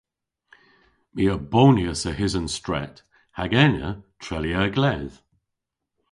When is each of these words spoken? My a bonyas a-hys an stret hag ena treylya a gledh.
My 1.15 1.23
a 1.35 1.37
bonyas 1.53 2.01
a-hys 2.09 2.33
an 2.39 2.47
stret 2.57 2.95
hag 3.37 3.53
ena 3.65 3.89
treylya 4.23 4.59
a 4.67 4.69
gledh. 4.75 5.15